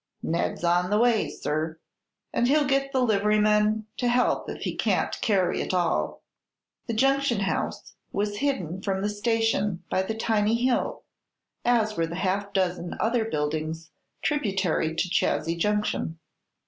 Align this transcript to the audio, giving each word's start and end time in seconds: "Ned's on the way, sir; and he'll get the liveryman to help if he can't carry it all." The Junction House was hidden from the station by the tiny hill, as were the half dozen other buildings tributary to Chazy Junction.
"Ned's 0.23 0.63
on 0.63 0.89
the 0.89 0.97
way, 0.97 1.29
sir; 1.29 1.77
and 2.33 2.47
he'll 2.47 2.65
get 2.65 2.91
the 2.91 3.01
liveryman 3.05 3.85
to 3.97 4.07
help 4.07 4.49
if 4.49 4.63
he 4.63 4.75
can't 4.75 5.15
carry 5.21 5.61
it 5.61 5.75
all." 5.75 6.23
The 6.87 6.95
Junction 6.95 7.41
House 7.41 7.93
was 8.11 8.37
hidden 8.37 8.81
from 8.81 9.03
the 9.03 9.09
station 9.09 9.83
by 9.91 10.01
the 10.01 10.15
tiny 10.15 10.55
hill, 10.55 11.03
as 11.63 11.95
were 11.97 12.07
the 12.07 12.15
half 12.15 12.51
dozen 12.51 12.95
other 12.99 13.25
buildings 13.25 13.91
tributary 14.23 14.95
to 14.95 15.07
Chazy 15.07 15.55
Junction. 15.55 16.17